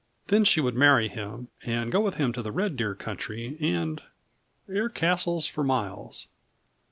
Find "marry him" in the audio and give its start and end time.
0.73-1.49